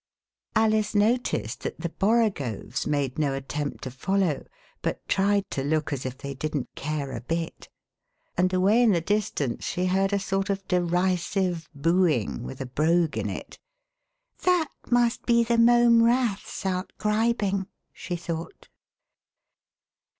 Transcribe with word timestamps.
Alice 0.55 0.95
noticed 0.95 1.61
that 1.61 1.79
the 1.81 1.89
Borogoves 1.91 2.87
made 2.87 3.19
no 3.19 3.35
attempt 3.35 3.83
to 3.83 3.91
follow, 3.91 4.43
but 4.81 5.07
tried 5.07 5.47
to 5.51 5.63
look 5.63 5.93
as 5.93 6.07
if 6.07 6.17
they 6.17 6.33
didn't 6.33 6.73
care 6.73 7.11
a 7.11 7.21
bit. 7.21 7.69
And 8.35 8.51
away 8.51 8.81
in 8.81 8.93
the 8.93 8.99
distance 9.01 9.63
she 9.63 9.85
heard 9.85 10.11
a 10.11 10.17
sort 10.17 10.49
of 10.49 10.67
derisive 10.67 11.69
booing, 11.75 12.41
with 12.43 12.61
a 12.61 12.65
brogue 12.65 13.15
in 13.15 13.29
it. 13.29 13.59
That 14.41 14.69
must 14.89 15.27
be 15.27 15.43
the 15.43 15.59
Mome 15.59 16.01
Raths 16.01 16.63
outgribing," 16.65 17.67
she 17.93 18.15
thought. 18.15 18.69